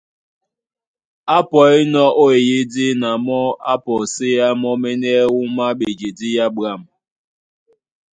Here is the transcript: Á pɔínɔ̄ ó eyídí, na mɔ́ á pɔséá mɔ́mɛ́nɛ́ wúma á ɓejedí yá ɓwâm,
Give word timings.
Á 1.35 1.37
pɔínɔ̄ 1.49 2.07
ó 2.23 2.25
eyídí, 2.37 2.85
na 3.01 3.09
mɔ́ 3.25 3.45
á 3.71 3.73
pɔséá 3.83 4.47
mɔ́mɛ́nɛ́ 4.61 5.15
wúma 5.35 5.63
á 5.71 5.75
ɓejedí 5.79 6.27
yá 6.37 6.45
ɓwâm, 6.55 6.81